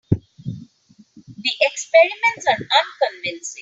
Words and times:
The 0.09 1.51
experiments 1.61 2.47
are 2.49 2.55
unconvincing. 2.57 3.59